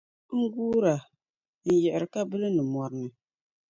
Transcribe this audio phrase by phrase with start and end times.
[0.41, 0.95] N-guura,
[1.65, 3.11] n-yiɣira ka bilindi mɔri ni.